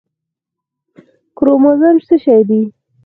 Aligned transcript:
کروموزوم 1.37 1.95
څه 2.07 2.15
شی 2.23 2.41
دی 2.49 2.61